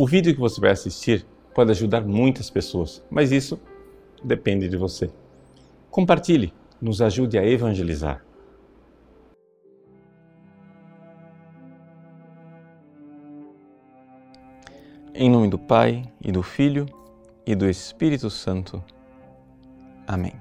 O 0.00 0.06
vídeo 0.06 0.32
que 0.32 0.40
você 0.40 0.58
vai 0.58 0.70
assistir 0.70 1.26
pode 1.54 1.72
ajudar 1.72 2.00
muitas 2.00 2.48
pessoas, 2.48 3.04
mas 3.10 3.30
isso 3.30 3.60
depende 4.24 4.66
de 4.66 4.74
você. 4.74 5.10
Compartilhe, 5.90 6.54
nos 6.80 7.02
ajude 7.02 7.38
a 7.38 7.46
evangelizar. 7.46 8.24
Em 15.12 15.28
nome 15.28 15.48
do 15.48 15.58
Pai 15.58 16.10
e 16.18 16.32
do 16.32 16.42
Filho 16.42 16.86
e 17.44 17.54
do 17.54 17.68
Espírito 17.68 18.30
Santo. 18.30 18.82
Amém. 20.06 20.32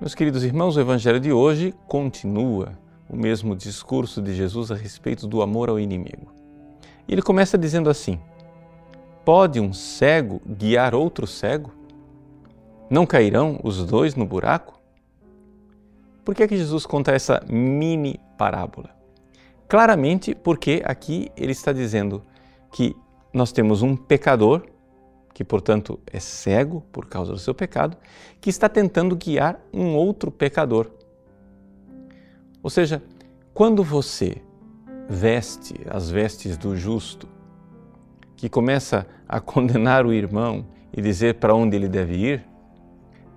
Meus 0.00 0.14
queridos 0.14 0.44
irmãos, 0.44 0.76
o 0.76 0.80
Evangelho 0.80 1.18
de 1.18 1.32
hoje 1.32 1.74
continua 1.88 2.78
o 3.10 3.16
mesmo 3.16 3.56
discurso 3.56 4.22
de 4.22 4.32
Jesus 4.36 4.70
a 4.70 4.76
respeito 4.76 5.26
do 5.26 5.42
amor 5.42 5.68
ao 5.68 5.80
inimigo. 5.80 6.43
Ele 7.08 7.22
começa 7.22 7.58
dizendo 7.58 7.90
assim: 7.90 8.18
Pode 9.24 9.60
um 9.60 9.72
cego 9.72 10.40
guiar 10.46 10.94
outro 10.94 11.26
cego? 11.26 11.72
Não 12.90 13.06
cairão 13.06 13.58
os 13.62 13.84
dois 13.84 14.14
no 14.14 14.26
buraco? 14.26 14.80
Por 16.24 16.34
que 16.34 16.42
é 16.42 16.48
que 16.48 16.56
Jesus 16.56 16.86
conta 16.86 17.12
essa 17.12 17.42
mini 17.48 18.20
parábola? 18.38 18.90
Claramente 19.68 20.34
porque 20.34 20.82
aqui 20.84 21.30
ele 21.36 21.52
está 21.52 21.72
dizendo 21.72 22.22
que 22.72 22.96
nós 23.32 23.52
temos 23.52 23.82
um 23.82 23.96
pecador, 23.96 24.66
que 25.32 25.42
portanto 25.42 25.98
é 26.12 26.20
cego 26.20 26.82
por 26.92 27.06
causa 27.06 27.32
do 27.32 27.38
seu 27.38 27.54
pecado, 27.54 27.96
que 28.40 28.48
está 28.48 28.68
tentando 28.68 29.16
guiar 29.16 29.60
um 29.72 29.96
outro 29.96 30.30
pecador. 30.30 30.90
Ou 32.62 32.70
seja, 32.70 33.02
quando 33.52 33.82
você 33.82 34.36
veste 35.08 35.74
as 35.88 36.10
vestes 36.10 36.56
do 36.56 36.76
justo, 36.76 37.28
que 38.36 38.48
começa 38.48 39.06
a 39.28 39.40
condenar 39.40 40.06
o 40.06 40.12
irmão 40.12 40.66
e 40.92 41.00
dizer 41.00 41.34
para 41.34 41.54
onde 41.54 41.76
ele 41.76 41.88
deve 41.88 42.14
ir, 42.14 42.44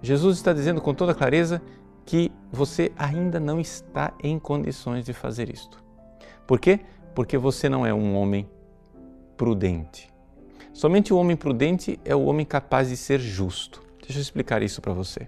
Jesus 0.01 0.37
está 0.37 0.53
dizendo 0.53 0.81
com 0.81 0.93
toda 0.93 1.13
clareza 1.13 1.61
que 2.05 2.31
você 2.51 2.91
ainda 2.97 3.39
não 3.39 3.59
está 3.59 4.13
em 4.23 4.39
condições 4.39 5.05
de 5.05 5.13
fazer 5.13 5.53
isto. 5.53 5.83
Por 6.45 6.59
quê? 6.59 6.79
Porque 7.13 7.37
você 7.37 7.67
não 7.67 7.85
é 7.85 7.93
um 7.93 8.15
homem 8.15 8.47
prudente. 9.35 10.09
Somente 10.71 11.13
o 11.13 11.17
homem 11.17 11.35
prudente 11.35 11.99
é 12.05 12.15
o 12.15 12.25
homem 12.25 12.45
capaz 12.45 12.89
de 12.89 12.95
ser 12.95 13.19
justo. 13.19 13.83
Deixa 14.01 14.19
eu 14.19 14.21
explicar 14.21 14.61
isso 14.61 14.81
para 14.81 14.93
você. 14.93 15.27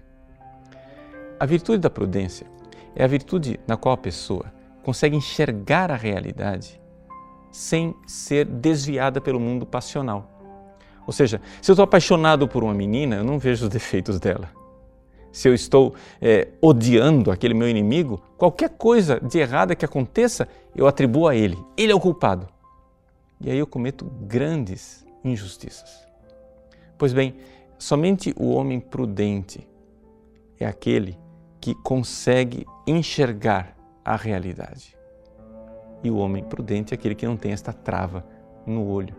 A 1.38 1.44
virtude 1.44 1.78
da 1.78 1.90
prudência 1.90 2.46
é 2.94 3.04
a 3.04 3.06
virtude 3.06 3.58
na 3.66 3.76
qual 3.76 3.94
a 3.94 3.98
pessoa 3.98 4.46
consegue 4.82 5.16
enxergar 5.16 5.90
a 5.90 5.96
realidade 5.96 6.80
sem 7.50 7.94
ser 8.06 8.46
desviada 8.46 9.20
pelo 9.20 9.40
mundo 9.40 9.66
passional. 9.66 10.30
Ou 11.06 11.12
seja, 11.12 11.40
se 11.60 11.70
eu 11.70 11.74
estou 11.74 11.84
apaixonado 11.84 12.46
por 12.46 12.62
uma 12.62 12.74
menina, 12.74 13.16
eu 13.16 13.24
não 13.24 13.38
vejo 13.38 13.64
os 13.64 13.68
defeitos 13.68 14.20
dela. 14.20 14.50
Se 15.32 15.48
eu 15.48 15.54
estou 15.54 15.94
é, 16.20 16.48
odiando 16.60 17.30
aquele 17.30 17.54
meu 17.54 17.68
inimigo, 17.68 18.20
qualquer 18.36 18.70
coisa 18.70 19.20
de 19.20 19.38
errada 19.38 19.74
que 19.74 19.84
aconteça, 19.84 20.48
eu 20.74 20.86
atribuo 20.86 21.28
a 21.28 21.34
ele. 21.34 21.58
Ele 21.76 21.92
é 21.92 21.94
o 21.94 22.00
culpado. 22.00 22.48
E 23.40 23.50
aí 23.50 23.58
eu 23.58 23.66
cometo 23.66 24.04
grandes 24.22 25.04
injustiças. 25.24 26.06
Pois 26.98 27.12
bem, 27.12 27.34
somente 27.78 28.34
o 28.36 28.50
homem 28.50 28.78
prudente 28.78 29.66
é 30.58 30.66
aquele 30.66 31.16
que 31.60 31.74
consegue 31.74 32.66
enxergar 32.86 33.79
a 34.04 34.16
realidade. 34.16 34.96
E 36.02 36.10
o 36.10 36.16
homem 36.16 36.42
prudente 36.42 36.92
é 36.92 36.96
aquele 36.96 37.14
que 37.14 37.26
não 37.26 37.36
tem 37.36 37.52
esta 37.52 37.72
trava 37.72 38.24
no 38.66 38.86
olho. 38.86 39.14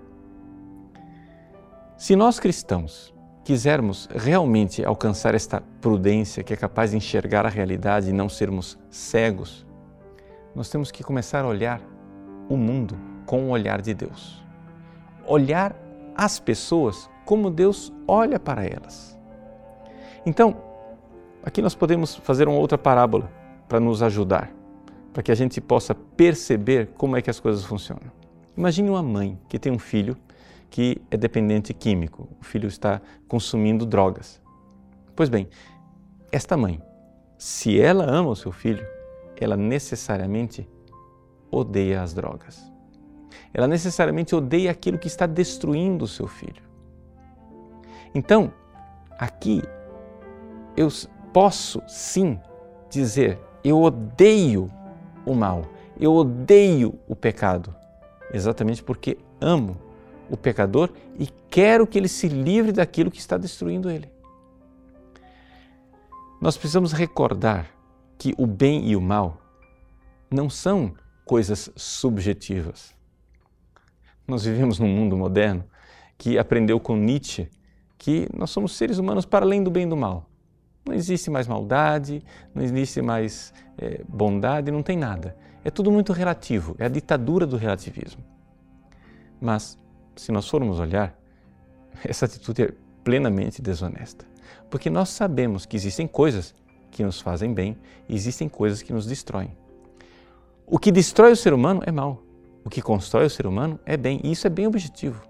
Se 1.98 2.16
nós 2.16 2.40
cristãos 2.40 3.14
quisermos 3.44 4.08
realmente 4.14 4.84
alcançar 4.84 5.36
esta 5.36 5.62
prudência 5.80 6.44
que 6.44 6.54
é 6.54 6.58
capaz 6.58 6.92
de 6.92 6.98
enxergar 6.98 7.46
a 7.46 7.50
realidade 7.50 8.10
e 8.10 8.14
não 8.14 8.28
sermos 8.28 8.78
cegos, 8.90 9.66
nós 10.56 10.70
temos 10.70 10.92
que 10.92 11.04
começar 11.04 11.44
a 11.44 11.48
olhar 11.48 11.82
o 12.50 12.58
mundo 12.58 12.98
com 13.26 13.46
o 13.46 13.50
olhar 13.50 13.82
de 13.82 13.94
Deus. 13.94 14.44
Olhar 15.26 15.76
as 16.16 16.40
pessoas 16.40 17.10
como 17.26 17.52
Deus 17.52 17.94
olha 18.08 18.40
para 18.40 18.66
elas. 18.66 19.18
Então, 20.26 20.58
aqui 21.44 21.62
nós 21.62 21.76
podemos 21.76 22.16
fazer 22.16 22.48
uma 22.48 22.58
outra 22.58 22.78
parábola 22.78 23.32
para 23.68 23.80
nos 23.80 24.04
ajudar 24.04 24.52
para 25.14 25.24
que 25.24 25.32
a 25.32 25.36
gente 25.36 25.60
possa 25.60 25.94
perceber 25.94 26.88
como 26.98 27.18
é 27.18 27.22
que 27.22 27.30
as 27.30 27.40
coisas 27.40 27.64
funcionam. 27.64 28.12
Imagine 28.56 28.90
uma 28.90 29.04
mãe 29.04 29.40
que 29.50 29.60
tem 29.60 29.72
um 29.72 29.80
filho 29.80 30.18
que 30.70 31.02
é 31.12 31.18
dependente 31.18 31.74
químico, 31.74 32.30
o 32.40 32.44
filho 32.44 32.68
está 32.68 33.02
consumindo 33.28 33.86
drogas. 33.86 34.42
Pois 35.16 35.28
bem, 35.28 35.50
esta 36.32 36.56
mãe, 36.56 36.82
se 37.38 37.80
ela 37.80 38.06
ama 38.06 38.30
o 38.30 38.36
seu 38.36 38.52
filho, 38.52 38.86
ela 39.36 39.58
necessariamente 39.58 40.68
odeia 41.52 42.02
as 42.02 42.14
drogas. 42.14 42.72
Ela 43.54 43.68
necessariamente 43.68 44.34
odeia 44.34 44.72
aquilo 44.72 44.98
que 44.98 45.08
está 45.08 45.26
destruindo 45.26 46.06
o 46.06 46.08
seu 46.08 46.28
filho. 46.28 46.64
Então, 48.16 48.54
aqui 49.20 49.62
eu 50.78 50.88
posso 51.34 51.82
sim 51.88 52.40
dizer: 52.90 53.40
eu 53.64 53.82
odeio 53.82 54.72
o 55.26 55.34
mal. 55.34 55.66
Eu 56.00 56.14
odeio 56.14 57.00
o 57.08 57.16
pecado, 57.16 57.74
exatamente 58.34 58.82
porque 58.84 59.18
amo 59.40 59.78
o 60.30 60.38
pecador 60.38 60.90
e 61.20 61.28
quero 61.50 61.86
que 61.86 61.98
ele 61.98 62.08
se 62.08 62.28
livre 62.28 62.72
daquilo 62.72 63.12
que 63.12 63.20
está 63.20 63.38
destruindo 63.38 63.90
ele. 63.90 64.10
Nós 66.42 66.58
precisamos 66.58 66.92
recordar 66.92 67.70
que 68.18 68.34
o 68.38 68.48
bem 68.48 68.88
e 68.88 68.96
o 68.96 69.02
mal 69.02 69.40
não 70.30 70.50
são 70.50 70.94
coisas 71.26 71.70
subjetivas. 71.76 72.96
Nós 74.28 74.46
vivemos 74.46 74.80
num 74.80 74.88
mundo 74.88 75.18
moderno 75.18 75.64
que 76.18 76.38
aprendeu 76.38 76.80
com 76.80 76.96
Nietzsche 76.96 77.50
que 77.98 78.28
nós 78.34 78.50
somos 78.50 78.76
seres 78.76 78.98
humanos 78.98 79.26
para 79.26 79.46
além 79.46 79.64
do 79.64 79.70
bem 79.70 79.84
e 79.84 79.90
do 79.90 79.98
mal. 79.98 80.31
Não 80.86 80.94
existe 80.94 81.30
mais 81.30 81.48
maldade, 81.48 82.24
não 82.54 82.64
existe 82.64 83.02
mais 83.02 83.54
é, 83.78 84.02
bondade, 84.08 84.72
não 84.72 84.82
tem 84.82 84.98
nada. 84.98 85.36
É 85.64 85.70
tudo 85.70 85.92
muito 85.92 86.12
relativo, 86.12 86.76
é 86.80 86.86
a 86.86 86.90
ditadura 86.90 87.46
do 87.46 87.56
relativismo. 87.56 88.24
Mas, 89.40 89.78
se 90.16 90.32
nós 90.32 90.48
formos 90.48 90.80
olhar, 90.80 91.16
essa 92.04 92.26
atitude 92.26 92.64
é 92.64 92.74
plenamente 93.04 93.62
desonesta. 93.62 94.26
Porque 94.70 94.90
nós 94.90 95.10
sabemos 95.10 95.66
que 95.66 95.76
existem 95.76 96.08
coisas 96.08 96.56
que 96.90 97.04
nos 97.04 97.22
fazem 97.22 97.54
bem 97.54 97.78
e 98.08 98.16
existem 98.16 98.50
coisas 98.50 98.82
que 98.82 98.94
nos 98.94 99.06
destroem. 99.06 99.56
O 100.66 100.80
que 100.80 100.92
destrói 100.92 101.32
o 101.32 101.36
ser 101.36 101.54
humano 101.54 101.82
é 101.86 101.92
mal. 101.92 102.24
O 102.64 102.70
que 102.70 102.82
constrói 102.82 103.26
o 103.26 103.30
ser 103.30 103.46
humano 103.46 103.80
é 103.86 103.98
bem. 103.98 104.20
E 104.24 104.32
isso 104.32 104.48
é 104.48 104.50
bem 104.50 104.68
objetivo. 104.68 105.22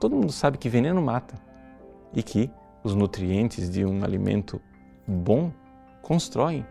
Todo 0.00 0.16
mundo 0.16 0.32
sabe 0.32 0.58
que 0.58 0.68
veneno 0.68 1.00
mata 1.00 1.40
e 2.12 2.22
que 2.22 2.50
os 2.82 2.94
nutrientes 2.94 3.70
de 3.70 3.84
um 3.84 4.04
alimento 4.04 4.60
bom 5.06 5.52
constroem. 6.02 6.66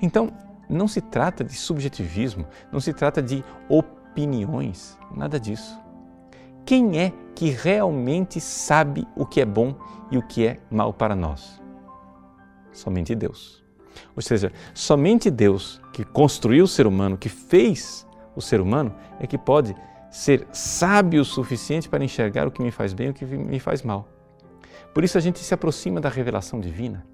Então, 0.00 0.32
não 0.68 0.88
se 0.88 1.00
trata 1.00 1.44
de 1.44 1.54
subjetivismo, 1.54 2.46
não 2.72 2.80
se 2.80 2.92
trata 2.92 3.22
de 3.22 3.44
opiniões, 3.68 4.98
nada 5.14 5.38
disso. 5.38 5.78
Quem 6.64 6.98
é 6.98 7.12
que 7.34 7.50
realmente 7.50 8.40
sabe 8.40 9.06
o 9.14 9.26
que 9.26 9.40
é 9.40 9.44
bom 9.44 9.74
e 10.10 10.16
o 10.16 10.22
que 10.22 10.46
é 10.46 10.60
mal 10.70 10.92
para 10.92 11.14
nós? 11.14 11.60
Somente 12.72 13.14
Deus. 13.14 13.62
Ou 14.16 14.22
seja, 14.22 14.50
somente 14.72 15.30
Deus 15.30 15.80
que 15.92 16.04
construiu 16.04 16.64
o 16.64 16.68
ser 16.68 16.86
humano, 16.86 17.18
que 17.18 17.28
fez 17.28 18.06
o 18.34 18.40
ser 18.40 18.60
humano, 18.60 18.94
é 19.20 19.26
que 19.26 19.38
pode 19.38 19.76
ser 20.10 20.46
sábio 20.52 21.20
o 21.20 21.24
suficiente 21.24 21.88
para 21.88 22.02
enxergar 22.02 22.46
o 22.46 22.50
que 22.50 22.62
me 22.62 22.70
faz 22.70 22.92
bem 22.92 23.08
e 23.08 23.10
o 23.10 23.14
que 23.14 23.24
me 23.24 23.60
faz 23.60 23.82
mal. 23.82 24.08
Por 24.94 25.04
isso 25.04 25.18
a 25.18 25.20
gente 25.20 25.40
se 25.40 25.52
aproxima 25.52 26.00
da 26.00 26.08
revelação 26.08 26.60
divina 26.60 27.04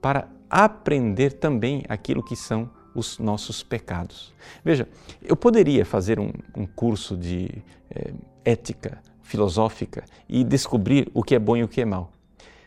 para 0.00 0.28
aprender 0.48 1.34
também 1.34 1.84
aquilo 1.88 2.22
que 2.22 2.34
são 2.34 2.70
os 2.94 3.18
nossos 3.18 3.62
pecados. 3.62 4.34
Veja, 4.64 4.88
eu 5.22 5.36
poderia 5.36 5.84
fazer 5.84 6.18
um, 6.18 6.32
um 6.56 6.66
curso 6.66 7.16
de 7.16 7.62
é, 7.90 8.12
ética 8.44 9.00
filosófica 9.22 10.04
e 10.28 10.42
descobrir 10.42 11.08
o 11.14 11.22
que 11.22 11.36
é 11.36 11.38
bom 11.38 11.56
e 11.56 11.62
o 11.62 11.68
que 11.68 11.80
é 11.80 11.84
mal. 11.84 12.10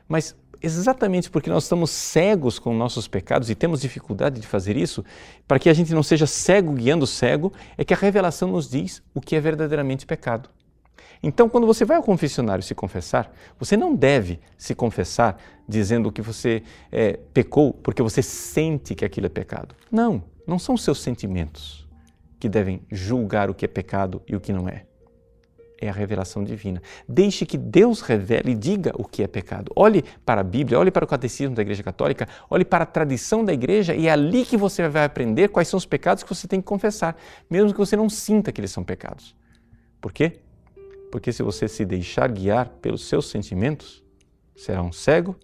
Mas 0.08 0.36
exatamente 0.62 1.30
porque 1.30 1.50
nós 1.50 1.64
estamos 1.64 1.92
cegos 1.92 2.58
com 2.58 2.74
nossos 2.74 3.06
pecados 3.06 3.50
e 3.50 3.56
temos 3.56 3.82
dificuldade 3.82 4.40
de 4.40 4.48
fazer 4.48 4.78
isso, 4.78 5.04
para 5.46 5.60
que 5.60 5.70
a 5.70 5.74
gente 5.74 5.94
não 5.94 6.02
seja 6.02 6.26
cego 6.26 6.72
guiando 6.72 7.06
cego, 7.06 7.52
é 7.78 7.84
que 7.84 7.94
a 7.94 7.98
revelação 7.98 8.48
nos 8.50 8.70
diz 8.70 9.04
o 9.14 9.20
que 9.20 9.36
é 9.36 9.42
verdadeiramente 9.42 10.06
pecado. 10.06 10.50
Então, 11.26 11.48
quando 11.48 11.66
você 11.66 11.86
vai 11.86 11.96
ao 11.96 12.04
confessionário 12.04 12.62
se 12.62 12.76
confessar, 12.76 13.34
você 13.58 13.78
não 13.78 13.96
deve 13.96 14.42
se 14.58 14.76
confessar 14.76 15.38
dizendo 15.66 16.12
que 16.12 16.22
você 16.22 16.62
é, 16.92 17.18
pecou 17.34 17.72
porque 17.72 18.04
você 18.04 18.22
sente 18.22 18.94
que 18.94 19.06
aquilo 19.06 19.28
é 19.28 19.30
pecado. 19.30 19.74
Não, 19.90 20.22
não 20.46 20.60
são 20.60 20.76
seus 20.76 21.02
sentimentos 21.02 21.88
que 22.38 22.50
devem 22.50 22.82
julgar 22.92 23.50
o 23.50 23.54
que 23.54 23.64
é 23.64 23.70
pecado 23.70 24.22
e 24.28 24.36
o 24.36 24.42
que 24.42 24.52
não 24.52 24.68
é. 24.68 24.84
é 25.80 25.88
a 25.88 25.94
revelação 25.94 26.44
divina. 26.44 26.82
Deixe 27.08 27.46
que 27.46 27.58
Deus 27.58 28.02
revele 28.02 28.52
e 28.52 28.56
diga 28.56 28.92
o 28.96 29.06
que 29.06 29.24
é 29.24 29.28
pecado. 29.28 29.72
Olhe 29.78 30.04
para 30.26 30.42
a 30.42 30.44
Bíblia, 30.44 30.78
olhe 30.78 30.92
para 30.92 31.06
o 31.06 31.08
catecismo 31.08 31.56
da 31.56 31.62
Igreja 31.62 31.84
Católica, 31.84 32.28
olhe 32.50 32.66
para 32.66 32.84
a 32.84 32.88
tradição 32.88 33.46
da 33.46 33.54
igreja 33.54 33.96
e 33.96 34.08
é 34.08 34.12
ali 34.12 34.44
que 34.44 34.58
você 34.58 34.90
vai 34.90 35.06
aprender 35.06 35.48
quais 35.48 35.70
são 35.70 35.78
os 35.78 35.86
pecados 35.86 36.22
que 36.22 36.36
você 36.36 36.50
tem 36.50 36.60
que 36.60 36.68
confessar, 36.68 37.16
mesmo 37.50 37.72
que 37.72 37.80
você 37.80 37.96
não 37.96 38.10
sinta 38.10 38.52
que 38.52 38.60
eles 38.60 38.72
são 38.72 38.84
pecados. 38.84 39.34
Por 40.02 40.12
quê? 40.12 40.42
Porque 41.14 41.32
se 41.32 41.44
você 41.44 41.68
se 41.68 41.86
deixar 41.86 42.28
guiar 42.28 42.70
pelos 42.82 43.06
seus 43.06 43.30
sentimentos, 43.30 44.04
será 44.56 44.82
um 44.82 44.92
cego 44.92 45.36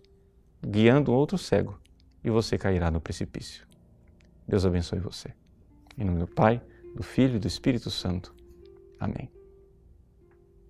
guiando 0.65 1.11
um 1.11 1.13
outro 1.13 1.37
cego 1.37 1.79
e 2.23 2.29
você 2.31 2.57
cairá 2.57 2.89
no 2.89 2.99
precipício. 2.99 3.67
Deus 4.47 4.65
abençoe 4.65 4.97
você. 4.97 5.31
Em 5.95 6.03
nome 6.03 6.17
do 6.17 6.27
Pai, 6.27 6.59
do 6.95 7.03
Filho 7.03 7.35
e 7.35 7.39
do 7.39 7.47
Espírito 7.47 7.91
Santo. 7.91 8.33
Amém. 8.99 9.29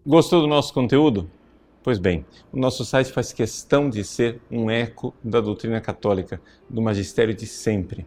Gostou 0.05 0.41
do 0.41 0.47
nosso 0.47 0.73
conteúdo? 0.73 1.31
Pois 1.81 1.97
bem, 1.97 2.25
o 2.51 2.59
nosso 2.59 2.83
site 2.83 3.13
faz 3.13 3.31
questão 3.31 3.89
de 3.89 4.03
ser 4.03 4.41
um 4.51 4.69
eco 4.69 5.13
da 5.23 5.39
doutrina 5.39 5.79
católica, 5.79 6.41
do 6.69 6.81
magistério 6.81 7.33
de 7.33 7.47
sempre. 7.47 8.05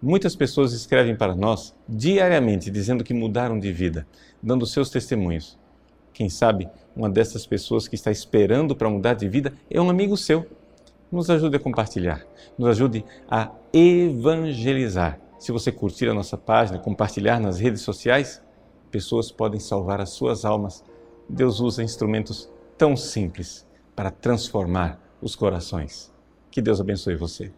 Muitas 0.00 0.36
pessoas 0.36 0.72
escrevem 0.72 1.16
para 1.16 1.34
nós 1.34 1.74
diariamente 1.88 2.70
dizendo 2.70 3.02
que 3.02 3.12
mudaram 3.12 3.58
de 3.58 3.72
vida, 3.72 4.06
dando 4.40 4.64
seus 4.64 4.90
testemunhos. 4.90 5.58
Quem 6.12 6.28
sabe 6.28 6.68
uma 6.94 7.08
dessas 7.08 7.46
pessoas 7.46 7.88
que 7.88 7.94
está 7.94 8.10
esperando 8.10 8.74
para 8.74 8.90
mudar 8.90 9.14
de 9.14 9.28
vida 9.28 9.52
é 9.70 9.80
um 9.80 9.90
amigo 9.90 10.16
seu. 10.16 10.46
Nos 11.10 11.28
ajude 11.28 11.56
a 11.56 11.60
compartilhar, 11.60 12.24
nos 12.56 12.68
ajude 12.68 13.04
a 13.28 13.50
evangelizar. 13.72 15.20
Se 15.38 15.50
você 15.50 15.72
curtir 15.72 16.08
a 16.08 16.14
nossa 16.14 16.36
página, 16.36 16.78
compartilhar 16.78 17.40
nas 17.40 17.58
redes 17.58 17.82
sociais, 17.82 18.42
pessoas 18.90 19.32
podem 19.32 19.58
salvar 19.58 20.00
as 20.00 20.10
suas 20.10 20.44
almas. 20.44 20.84
Deus 21.28 21.60
usa 21.60 21.82
instrumentos 21.82 22.50
tão 22.76 22.96
simples 22.96 23.66
para 23.96 24.10
transformar 24.10 25.00
os 25.20 25.34
corações. 25.34 26.12
Que 26.50 26.60
Deus 26.60 26.80
abençoe 26.80 27.16
você. 27.16 27.52